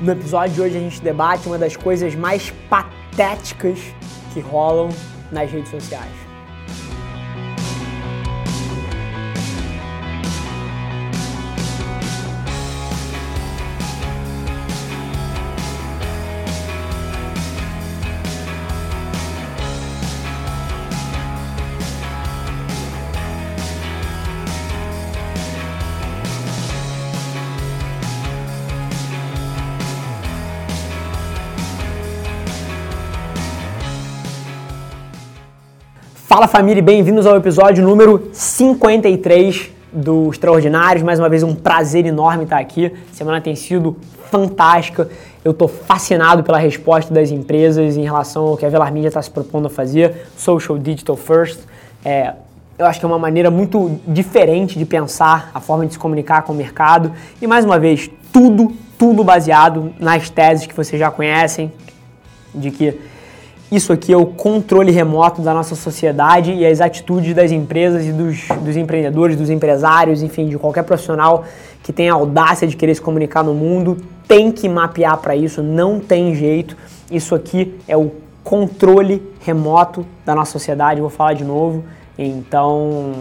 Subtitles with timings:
[0.00, 3.80] No episódio de hoje a gente debate uma das coisas mais patéticas
[4.32, 4.90] que rolam
[5.32, 6.27] nas redes sociais.
[36.38, 41.02] Fala família, bem-vindos ao episódio número 53 do Extraordinários.
[41.02, 42.86] Mais uma vez um prazer enorme estar aqui.
[42.86, 43.96] A semana tem sido
[44.30, 45.08] fantástica.
[45.44, 49.20] Eu estou fascinado pela resposta das empresas em relação ao que a Velar Media está
[49.20, 51.58] se propondo a fazer, Social Digital First.
[52.04, 52.34] É,
[52.78, 56.42] eu acho que é uma maneira muito diferente de pensar a forma de se comunicar
[56.42, 57.10] com o mercado.
[57.42, 61.72] E mais uma vez, tudo, tudo baseado nas teses que vocês já conhecem,
[62.54, 62.96] de que
[63.70, 68.12] isso aqui é o controle remoto da nossa sociedade e as atitudes das empresas e
[68.12, 71.44] dos, dos empreendedores, dos empresários, enfim, de qualquer profissional
[71.82, 75.62] que tenha a audácia de querer se comunicar no mundo, tem que mapear para isso,
[75.62, 76.76] não tem jeito.
[77.10, 78.10] Isso aqui é o
[78.42, 81.84] controle remoto da nossa sociedade, vou falar de novo.
[82.18, 83.12] Então,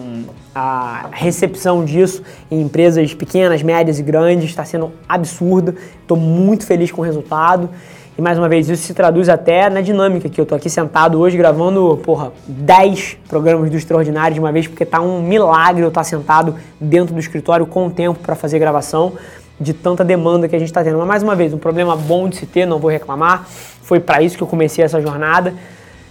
[0.56, 5.76] a recepção disso em empresas pequenas, médias e grandes está sendo absurda.
[6.02, 7.70] Estou muito feliz com o resultado.
[8.18, 11.20] E mais uma vez, isso se traduz até na dinâmica que eu tô aqui sentado
[11.20, 15.90] hoje gravando, porra, 10 programas do Extraordinário de uma vez, porque tá um milagre eu
[15.90, 19.14] estar tá sentado dentro do escritório com tempo para fazer gravação
[19.62, 20.98] de tanta demanda que a gente está tendo.
[20.98, 23.46] Mas mais uma vez, um problema bom de se ter, não vou reclamar.
[23.84, 25.54] Foi para isso que eu comecei essa jornada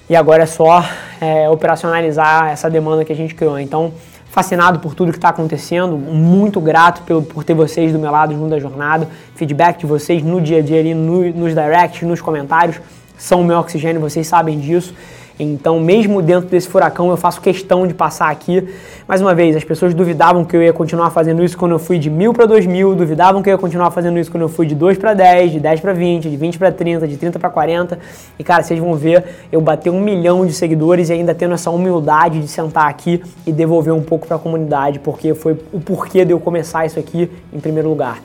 [0.09, 0.85] e agora é só
[1.21, 3.59] é, operacionalizar essa demanda que a gente criou.
[3.59, 3.93] Então,
[4.37, 8.35] fascinado por tudo que está acontecendo, muito grato pelo, por ter vocês do meu lado
[8.35, 12.21] junto da jornada, feedback de vocês no dia a dia ali, no, nos directs, nos
[12.21, 12.79] comentários,
[13.17, 14.95] são o meu oxigênio, vocês sabem disso.
[15.39, 18.67] Então, mesmo dentro desse furacão, eu faço questão de passar aqui.
[19.07, 21.99] Mais uma vez, as pessoas duvidavam que eu ia continuar fazendo isso quando eu fui
[21.99, 24.67] de mil para dois mil, duvidavam que eu ia continuar fazendo isso quando eu fui
[24.67, 27.51] de 2 para 10, de 10 para 20, de 20 para 30, de 30 para
[27.51, 27.99] 40.
[28.39, 31.71] E cara, vocês vão ver eu bater um milhão de seguidores e ainda tendo essa
[31.71, 36.25] humildade de sentar aqui e devolver um pouco para a comunidade, porque foi o porquê
[36.25, 38.23] de eu começar isso aqui em primeiro lugar.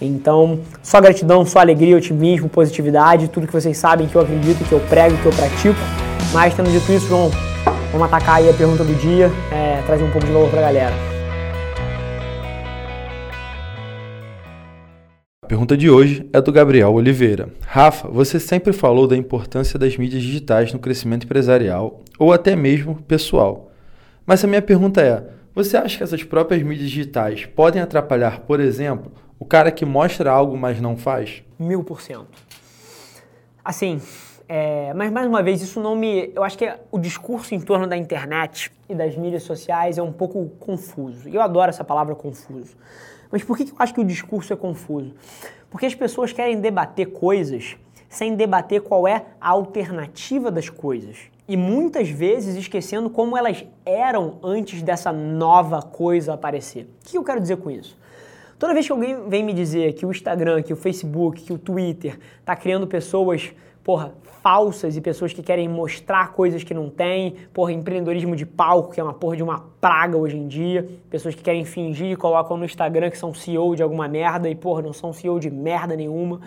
[0.00, 4.72] Então, só gratidão, só alegria, otimismo, positividade, tudo que vocês sabem que eu acredito, que
[4.72, 6.03] eu prego, que eu pratico.
[6.32, 7.30] Mas, tendo dito isso, João,
[7.92, 10.62] vamos atacar aí a pergunta do dia, é, trazer um pouco de valor para a
[10.62, 10.94] galera.
[15.42, 17.50] A pergunta de hoje é do Gabriel Oliveira.
[17.66, 22.96] Rafa, você sempre falou da importância das mídias digitais no crescimento empresarial ou até mesmo
[23.02, 23.70] pessoal.
[24.26, 25.22] Mas a minha pergunta é:
[25.54, 30.30] você acha que essas próprias mídias digitais podem atrapalhar, por exemplo, o cara que mostra
[30.30, 31.44] algo, mas não faz?
[31.58, 32.26] Mil por cento.
[33.62, 34.00] Assim,
[34.48, 36.30] é, mas mais uma vez, isso não me.
[36.34, 40.12] Eu acho que o discurso em torno da internet e das mídias sociais é um
[40.12, 41.28] pouco confuso.
[41.28, 42.76] Eu adoro essa palavra confuso.
[43.30, 45.14] Mas por que eu acho que o discurso é confuso?
[45.70, 47.76] Porque as pessoas querem debater coisas
[48.08, 51.16] sem debater qual é a alternativa das coisas.
[51.48, 56.84] E muitas vezes esquecendo como elas eram antes dessa nova coisa aparecer.
[56.84, 57.98] O que eu quero dizer com isso?
[58.56, 61.58] Toda vez que alguém vem me dizer que o Instagram, que o Facebook, que o
[61.58, 63.52] Twitter está criando pessoas
[63.84, 68.92] porra, falsas e pessoas que querem mostrar coisas que não têm, porra, empreendedorismo de palco,
[68.92, 72.16] que é uma porra de uma praga hoje em dia, pessoas que querem fingir e
[72.16, 75.50] colocam no Instagram que são CEO de alguma merda e, porra, não são CEO de
[75.50, 76.40] merda nenhuma.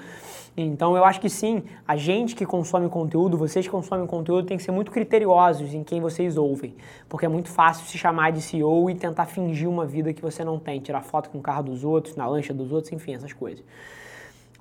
[0.60, 4.58] Então eu acho que sim, a gente que consome conteúdo, vocês que consomem conteúdo, tem
[4.58, 6.74] que ser muito criteriosos em quem vocês ouvem.
[7.08, 10.44] Porque é muito fácil se chamar de CEO e tentar fingir uma vida que você
[10.44, 13.34] não tem, tirar foto com o carro dos outros, na lancha dos outros, enfim, essas
[13.34, 13.64] coisas.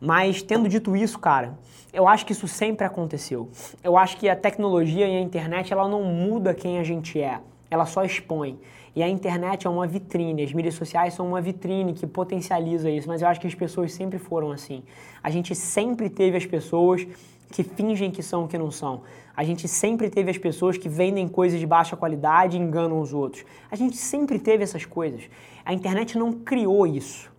[0.01, 1.59] Mas tendo dito isso, cara,
[1.93, 3.49] eu acho que isso sempre aconteceu.
[3.83, 7.41] Eu acho que a tecnologia e a internet ela não muda quem a gente é,
[7.71, 8.59] ela só expõe.
[8.95, 13.09] E a internet é uma vitrine, as mídias sociais são uma vitrine que potencializa isso,
[13.09, 14.83] mas eu acho que as pessoas sempre foram assim.
[15.23, 17.07] A gente sempre teve as pessoas
[17.51, 19.03] que fingem que são o que não são.
[19.37, 23.13] A gente sempre teve as pessoas que vendem coisas de baixa qualidade e enganam os
[23.13, 23.45] outros.
[23.71, 25.23] A gente sempre teve essas coisas.
[25.65, 27.31] A internet não criou isso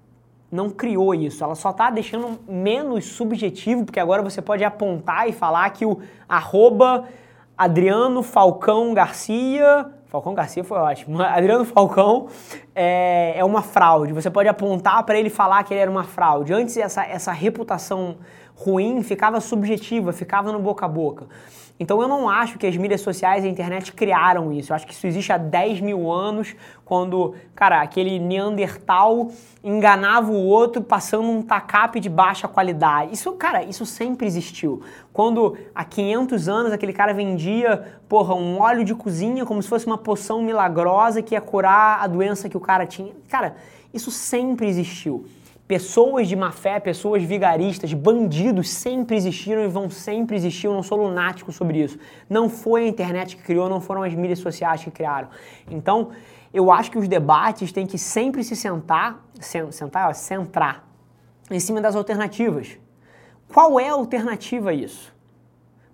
[0.52, 5.34] não criou isso, ela só está deixando menos subjetivo, porque agora você pode apontar e
[5.34, 7.06] falar que o arroba
[7.58, 9.92] Adriano Falcão Garcia.
[10.06, 11.20] Falcão Garcia foi ótimo.
[11.24, 12.28] Adriano Falcão
[12.74, 14.14] é, é uma fraude.
[14.14, 16.54] Você pode apontar para ele falar que ele era uma fraude.
[16.54, 18.18] Antes essa, essa reputação
[18.56, 21.28] ruim ficava subjetiva, ficava no boca a boca.
[21.80, 24.72] Então eu não acho que as mídias sociais e a internet criaram isso.
[24.72, 29.30] Eu acho que isso existe há 10 mil anos, quando, cara, aquele Neandertal
[29.64, 33.14] enganava o outro passando um tacape de baixa qualidade.
[33.14, 34.82] Isso, cara, isso sempre existiu.
[35.14, 39.86] Quando há 500 anos aquele cara vendia, porra, um óleo de cozinha como se fosse
[39.86, 43.14] uma poção milagrosa que ia curar a doença que o cara tinha.
[43.30, 43.56] Cara,
[43.94, 45.26] isso sempre existiu.
[45.68, 50.68] Pessoas de má fé, pessoas vigaristas, bandidos sempre existiram e vão sempre existir.
[50.68, 52.00] Eu não sou lunático sobre isso.
[52.30, 55.28] Não foi a internet que criou, não foram as mídias sociais que criaram.
[55.70, 56.12] Então,
[56.54, 59.26] eu acho que os debates têm que sempre se sentar,
[59.72, 60.88] sentar, ó, centrar
[61.52, 62.78] em cima das alternativas.
[63.54, 65.14] Qual é a alternativa a isso?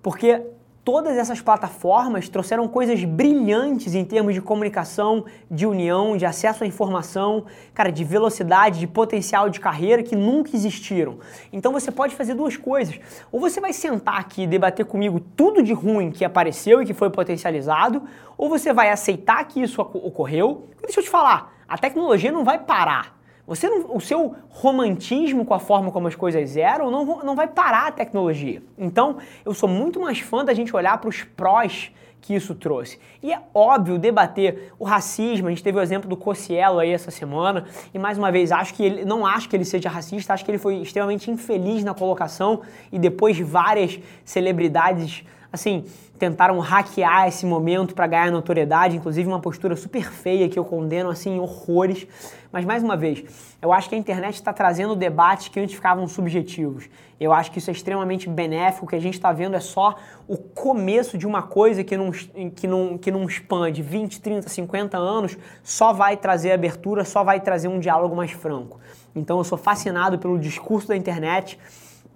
[0.04, 0.40] Porque
[0.84, 6.68] todas essas plataformas trouxeram coisas brilhantes em termos de comunicação, de união, de acesso à
[6.68, 11.20] informação, cara, de velocidade, de potencial de carreira que nunca existiram.
[11.54, 13.00] Então você pode fazer duas coisas.
[13.32, 16.94] Ou você vai sentar aqui e debater comigo tudo de ruim que apareceu e que
[16.94, 18.04] foi potencializado,
[18.38, 20.68] ou você vai aceitar que isso ocorreu.
[20.82, 23.23] Deixa eu te falar, a tecnologia não vai parar.
[23.46, 27.48] Você não, o seu romantismo com a forma como as coisas eram não, não vai
[27.48, 28.64] parar a tecnologia.
[28.78, 31.92] Então, eu sou muito mais fã da gente olhar para os prós
[32.24, 32.98] que isso trouxe.
[33.22, 37.12] E é óbvio debater o racismo, a gente teve o exemplo do Cossielo aí essa
[37.12, 40.46] semana, e mais uma vez, acho que ele, não acho que ele seja racista, acho
[40.46, 42.62] que ele foi extremamente infeliz na colocação
[42.94, 45.86] e depois de várias celebridades assim,
[46.18, 51.12] tentaram hackear esse momento para ganhar notoriedade, inclusive uma postura super feia que eu condeno
[51.12, 52.08] assim horrores.
[52.52, 53.24] Mas mais uma vez,
[53.62, 56.90] eu acho que a internet está trazendo debates que antes ficavam subjetivos.
[57.20, 58.86] Eu acho que isso é extremamente benéfico.
[58.86, 59.96] O que a gente está vendo é só
[60.28, 64.50] o começo de uma coisa que num, que, num, que num span de 20, 30,
[64.50, 68.80] 50 anos só vai trazer abertura, só vai trazer um diálogo mais franco.
[69.16, 71.60] Então eu sou fascinado pelo discurso da internet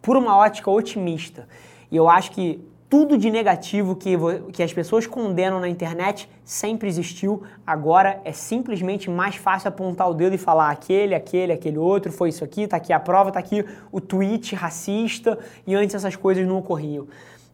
[0.01, 1.48] por uma ótica otimista.
[1.92, 4.16] E eu acho que tudo de negativo que,
[4.54, 7.44] que as pessoas condenam na internet sempre existiu.
[7.66, 12.30] Agora é simplesmente mais fácil apontar o dedo e falar aquele, aquele, aquele outro, foi
[12.30, 16.48] isso aqui, tá aqui a prova, tá aqui o tweet racista e antes essas coisas
[16.48, 17.07] não ocorriam.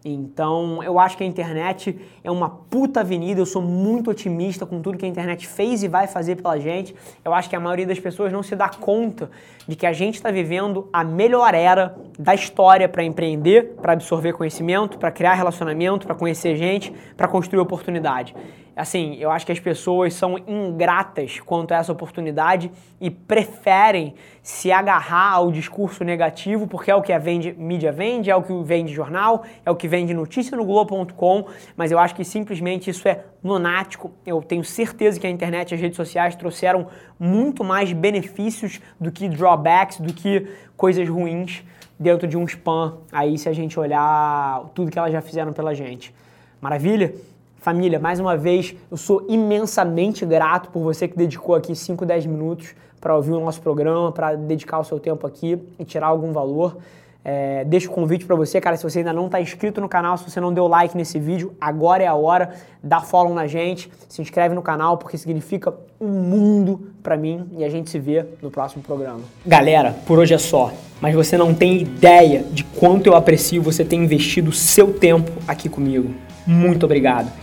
[0.05, 3.39] Então, eu acho que a internet é uma puta avenida.
[3.39, 6.93] Eu sou muito otimista com tudo que a internet fez e vai fazer pela gente.
[7.23, 9.31] Eu acho que a maioria das pessoas não se dá conta
[9.65, 14.33] de que a gente está vivendo a melhor era da história para empreender, para absorver
[14.33, 18.35] conhecimento, para criar relacionamento, para conhecer gente, para construir oportunidade
[18.75, 24.71] assim, eu acho que as pessoas são ingratas quanto a essa oportunidade e preferem se
[24.71, 28.53] agarrar ao discurso negativo, porque é o que a vende, mídia vende, é o que
[28.63, 33.07] vende jornal, é o que vende notícia no Globo.com, mas eu acho que simplesmente isso
[33.07, 34.11] é lunático.
[34.25, 36.87] Eu tenho certeza que a internet e as redes sociais trouxeram
[37.19, 41.63] muito mais benefícios do que drawbacks, do que coisas ruins
[41.99, 45.73] dentro de um spam, aí se a gente olhar tudo que elas já fizeram pela
[45.73, 46.13] gente.
[46.59, 47.13] Maravilha?
[47.63, 52.25] Família, mais uma vez, eu sou imensamente grato por você que dedicou aqui 5, 10
[52.25, 56.33] minutos para ouvir o nosso programa, para dedicar o seu tempo aqui e tirar algum
[56.33, 56.75] valor.
[57.23, 60.17] É, deixo o convite para você, cara, se você ainda não está inscrito no canal,
[60.17, 62.49] se você não deu like nesse vídeo, agora é a hora,
[62.83, 67.63] dá follow na gente, se inscreve no canal, porque significa um mundo para mim e
[67.63, 69.21] a gente se vê no próximo programa.
[69.45, 70.69] Galera, por hoje é só,
[70.99, 75.69] mas você não tem ideia de quanto eu aprecio você ter investido seu tempo aqui
[75.69, 76.13] comigo.
[76.45, 77.42] Muito obrigado.